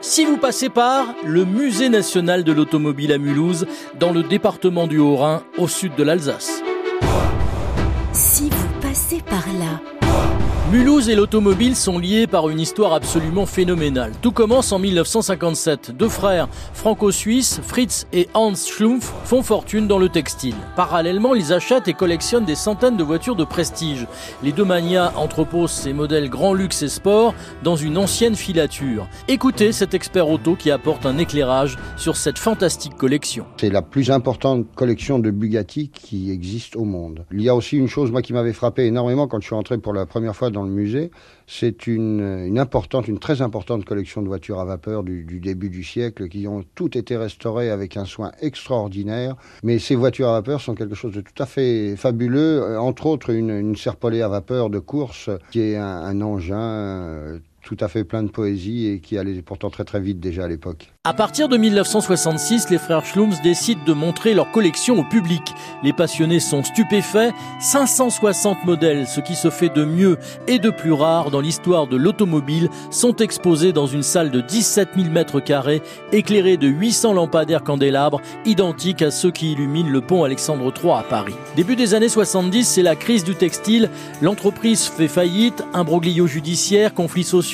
si 0.00 0.24
vous 0.24 0.36
passez 0.36 0.68
par 0.68 1.14
le 1.24 1.44
Musée 1.44 1.88
national 1.88 2.44
de 2.44 2.52
l'automobile 2.52 3.12
à 3.12 3.18
Mulhouse, 3.18 3.66
dans 3.98 4.12
le 4.12 4.22
département 4.22 4.86
du 4.86 4.98
Haut-Rhin, 4.98 5.42
au 5.58 5.68
sud 5.68 5.94
de 5.96 6.02
l'Alsace. 6.02 6.62
Si 8.12 8.50
vous 8.50 8.80
passez 8.80 9.20
par 9.22 9.44
là, 9.58 9.80
Mulhouse 10.70 11.08
et 11.08 11.16
l'automobile 11.16 11.74
sont 11.74 11.98
liés 11.98 12.28
par 12.28 12.48
une 12.48 12.60
histoire 12.60 12.92
absolument 12.92 13.44
phénoménale. 13.44 14.12
Tout 14.22 14.30
commence 14.30 14.70
en 14.70 14.78
1957. 14.78 15.90
Deux 15.96 16.08
frères 16.08 16.46
franco-suisses, 16.74 17.60
Fritz 17.60 18.06
et 18.12 18.28
Hans 18.34 18.54
Schlumpf, 18.54 19.12
font 19.24 19.42
fortune 19.42 19.88
dans 19.88 19.98
le 19.98 20.08
textile. 20.08 20.54
Parallèlement, 20.76 21.34
ils 21.34 21.52
achètent 21.52 21.88
et 21.88 21.92
collectionnent 21.92 22.44
des 22.44 22.54
centaines 22.54 22.96
de 22.96 23.02
voitures 23.02 23.34
de 23.34 23.42
prestige. 23.42 24.06
Les 24.44 24.52
deux 24.52 24.64
manias 24.64 25.12
entreposent 25.16 25.72
ces 25.72 25.92
modèles 25.92 26.30
grand 26.30 26.54
luxe 26.54 26.82
et 26.82 26.88
sport 26.88 27.34
dans 27.64 27.74
une 27.74 27.98
ancienne 27.98 28.36
filature. 28.36 29.08
Écoutez 29.26 29.72
cet 29.72 29.92
expert 29.92 30.28
auto 30.28 30.54
qui 30.54 30.70
apporte 30.70 31.04
un 31.04 31.18
éclairage 31.18 31.78
sur 31.96 32.16
cette 32.16 32.38
fantastique 32.38 32.96
collection. 32.96 33.44
C'est 33.56 33.70
la 33.70 33.82
plus 33.82 34.12
importante 34.12 34.72
collection 34.76 35.18
de 35.18 35.32
Bugatti 35.32 35.88
qui 35.88 36.30
existe 36.30 36.76
au 36.76 36.84
monde. 36.84 37.24
Il 37.32 37.42
y 37.42 37.48
a 37.48 37.56
aussi 37.56 37.76
une 37.76 37.88
chose 37.88 38.12
moi 38.12 38.22
qui 38.22 38.32
m'avait 38.32 38.52
frappé 38.52 38.86
énormément 38.86 39.26
quand 39.26 39.40
je 39.40 39.46
suis 39.46 39.56
entré 39.56 39.76
pour 39.76 39.92
la 39.92 40.06
première 40.06 40.36
fois 40.36 40.50
dans 40.50 40.59
le 40.62 40.70
musée. 40.70 41.10
C'est 41.46 41.86
une, 41.86 42.56
importante, 42.58 43.08
une 43.08 43.18
très 43.18 43.42
importante 43.42 43.84
collection 43.84 44.22
de 44.22 44.28
voitures 44.28 44.60
à 44.60 44.64
vapeur 44.64 45.02
du, 45.02 45.24
début 45.40 45.68
du 45.68 45.82
siècle 45.82 46.28
qui 46.28 46.46
ont 46.46 46.64
toutes 46.74 46.94
été 46.94 47.16
restaurées 47.16 47.70
avec 47.70 47.96
un 47.96 48.04
soin 48.04 48.30
extraordinaire. 48.40 49.34
Mais 49.64 49.78
ces 49.78 49.96
voitures 49.96 50.28
à 50.28 50.32
vapeur 50.32 50.60
sont 50.60 50.74
quelque 50.74 50.94
chose 50.94 51.12
de 51.12 51.20
tout 51.20 51.42
à 51.42 51.46
fait 51.46 51.96
fabuleux. 51.96 52.62
Euh, 52.62 52.80
entre 52.80 53.06
autres, 53.06 53.30
une, 53.30 53.50
une 53.50 53.76
Serpollet 53.76 54.22
à 54.22 54.28
vapeur 54.28 54.70
de 54.70 54.78
course 54.78 55.30
qui 55.50 55.60
est 55.60 55.76
un, 55.76 55.86
un 55.86 56.20
engin 56.20 56.60
euh, 56.60 57.38
tout 57.62 57.76
à 57.80 57.88
fait 57.88 58.04
plein 58.04 58.22
de 58.22 58.30
poésie 58.30 58.86
et 58.86 59.00
qui 59.00 59.18
allait 59.18 59.42
pourtant 59.42 59.70
très 59.70 59.84
très 59.84 60.00
vite 60.00 60.20
déjà 60.20 60.44
à 60.44 60.48
l'époque. 60.48 60.92
À 61.04 61.14
partir 61.14 61.48
de 61.48 61.56
1966, 61.56 62.68
les 62.70 62.78
frères 62.78 63.04
Schlums 63.04 63.34
décident 63.42 63.80
de 63.86 63.92
montrer 63.92 64.34
leur 64.34 64.50
collection 64.50 64.98
au 64.98 65.04
public. 65.04 65.54
Les 65.82 65.92
passionnés 65.92 66.40
sont 66.40 66.62
stupéfaits. 66.62 67.32
560 67.60 68.64
modèles, 68.64 69.06
ce 69.06 69.20
qui 69.20 69.34
se 69.34 69.50
fait 69.50 69.70
de 69.70 69.84
mieux 69.84 70.18
et 70.46 70.58
de 70.58 70.70
plus 70.70 70.92
rare 70.92 71.30
dans 71.30 71.40
l'histoire 71.40 71.86
de 71.86 71.96
l'automobile, 71.96 72.68
sont 72.90 73.16
exposés 73.16 73.72
dans 73.72 73.86
une 73.86 74.02
salle 74.02 74.30
de 74.30 74.40
17 74.40 74.90
000 74.96 75.08
mètres 75.08 75.40
carrés, 75.40 75.82
éclairée 76.12 76.56
de 76.58 76.68
800 76.68 77.14
lampadaires 77.14 77.64
candélabres, 77.64 78.20
identiques 78.44 79.02
à 79.02 79.10
ceux 79.10 79.30
qui 79.30 79.52
illuminent 79.52 79.90
le 79.90 80.02
pont 80.02 80.24
Alexandre 80.24 80.72
III 80.82 80.92
à 80.92 81.02
Paris. 81.02 81.34
Début 81.56 81.76
des 81.76 81.94
années 81.94 82.08
70, 82.08 82.64
c'est 82.64 82.82
la 82.82 82.96
crise 82.96 83.24
du 83.24 83.34
textile. 83.34 83.88
L'entreprise 84.20 84.84
fait 84.84 85.08
faillite, 85.08 85.64
imbroglio 85.72 86.26
judiciaire, 86.26 86.92
conflits 86.92 87.24
sociaux, 87.24 87.49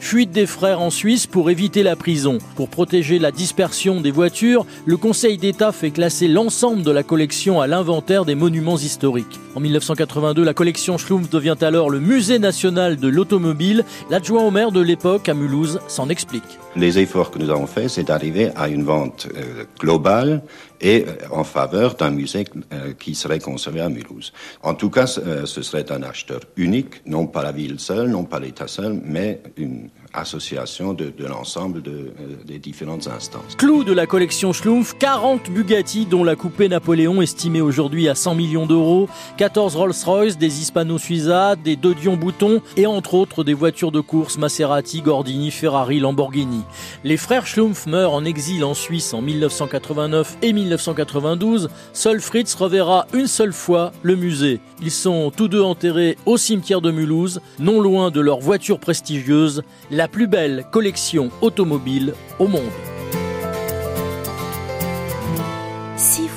fuite 0.00 0.30
des 0.30 0.46
frères 0.46 0.80
en 0.80 0.90
Suisse 0.90 1.26
pour 1.26 1.50
éviter 1.50 1.82
la 1.82 1.96
prison. 1.96 2.38
Pour 2.56 2.68
protéger 2.68 3.18
la 3.18 3.30
dispersion 3.30 4.00
des 4.00 4.10
voitures, 4.10 4.66
le 4.86 4.96
Conseil 4.96 5.38
d'État 5.38 5.72
fait 5.72 5.90
classer 5.90 6.28
l'ensemble 6.28 6.82
de 6.82 6.90
la 6.90 7.02
collection 7.02 7.60
à 7.60 7.66
l'inventaire 7.66 8.24
des 8.24 8.34
monuments 8.34 8.78
historiques. 8.78 9.38
En 9.54 9.60
1982, 9.60 10.42
la 10.42 10.54
collection 10.54 10.98
Schlumpf 10.98 11.30
devient 11.30 11.56
alors 11.60 11.90
le 11.90 12.00
Musée 12.00 12.38
national 12.38 12.96
de 12.96 13.08
l'automobile. 13.08 13.84
L'adjoint 14.10 14.42
au 14.42 14.50
maire 14.50 14.72
de 14.72 14.80
l'époque 14.80 15.28
à 15.28 15.34
Mulhouse 15.34 15.80
s'en 15.88 16.08
explique. 16.08 16.58
Les 16.76 16.98
efforts 16.98 17.30
que 17.30 17.38
nous 17.38 17.50
avons 17.50 17.68
faits, 17.68 17.90
c'est 17.90 18.04
d'arriver 18.04 18.50
à 18.56 18.68
une 18.68 18.82
vente 18.82 19.28
euh, 19.36 19.64
globale 19.78 20.42
et 20.80 21.04
euh, 21.06 21.12
en 21.30 21.44
faveur 21.44 21.94
d'un 21.94 22.10
musée 22.10 22.44
euh, 22.72 22.92
qui 22.98 23.14
serait 23.14 23.38
conservé 23.38 23.80
à 23.80 23.88
Mulhouse. 23.88 24.32
En 24.62 24.74
tout 24.74 24.90
cas, 24.90 25.06
ce 25.06 25.62
serait 25.62 25.92
un 25.92 26.02
acheteur 26.02 26.40
unique, 26.56 27.02
non 27.06 27.26
pas 27.26 27.44
la 27.44 27.52
ville 27.52 27.78
seule, 27.78 28.08
non 28.08 28.24
pas 28.24 28.40
l'État 28.40 28.66
seul, 28.66 29.00
mais 29.04 29.33
une 29.56 29.88
association 30.12 30.94
de, 30.94 31.12
l'ensemble 31.18 31.82
de, 31.82 31.90
euh, 31.90 32.36
des 32.46 32.58
différentes 32.58 33.08
instances. 33.08 33.56
Clou 33.56 33.84
de 33.84 33.92
la 33.92 34.06
collection 34.06 34.52
Schlumpf, 34.52 34.94
40 34.98 35.50
Bugatti 35.50 36.06
dont 36.06 36.24
la 36.24 36.36
coupée 36.36 36.68
Napoléon 36.68 37.20
estimée 37.20 37.60
aujourd'hui 37.60 38.08
à 38.08 38.14
100 38.14 38.34
millions 38.34 38.66
d'euros, 38.66 39.08
14 39.36 39.76
Rolls-Royce, 39.76 40.38
des 40.38 40.60
Hispano 40.60 40.98
Suiza, 40.98 41.56
des 41.56 41.76
deux 41.76 41.94
Dion 41.94 42.16
Bouton 42.16 42.60
et 42.76 42.86
entre 42.86 43.14
autres 43.14 43.44
des 43.44 43.54
voitures 43.54 43.92
de 43.92 44.00
course 44.00 44.38
Maserati, 44.38 45.02
Gordini, 45.02 45.50
Ferrari, 45.50 45.98
Lamborghini. 45.98 46.62
Les 47.02 47.16
frères 47.16 47.46
Schlumpf 47.46 47.86
meurent 47.86 48.12
en 48.12 48.24
exil 48.24 48.64
en 48.64 48.74
Suisse 48.74 49.12
en 49.14 49.20
1989 49.20 50.38
et 50.42 50.52
1992. 50.52 51.70
Seul 51.92 52.20
Fritz 52.20 52.54
reverra 52.54 53.06
une 53.12 53.26
seule 53.26 53.52
fois 53.52 53.92
le 54.02 54.16
musée. 54.16 54.60
Ils 54.80 54.90
sont 54.90 55.32
tous 55.34 55.48
deux 55.48 55.62
enterrés 55.62 56.16
au 56.26 56.36
cimetière 56.36 56.80
de 56.80 56.90
Mulhouse, 56.90 57.40
non 57.58 57.80
loin 57.80 58.10
de 58.10 58.20
leur 58.20 58.38
voiture 58.40 58.78
prestigieuse, 58.78 59.23
la 59.90 60.08
plus 60.08 60.26
belle 60.26 60.64
collection 60.70 61.30
automobile 61.40 62.14
au 62.38 62.48
monde. 62.48 62.62
Si 65.96 66.28